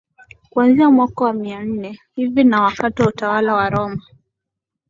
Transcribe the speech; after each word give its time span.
Kuanzia 0.49 0.89
mwaka 0.91 1.23
wa 1.23 1.33
mia 1.33 1.63
nne 1.63 1.99
hivi 2.15 2.43
na 2.43 2.61
wakati 2.61 3.01
wa 3.01 3.07
utawala 3.07 3.53
wa 3.55 3.69
Roma 3.69 4.01